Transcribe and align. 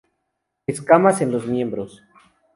Escamas 0.65 1.21
en 1.21 1.31
los 1.31 1.45
miembros. 1.45 2.01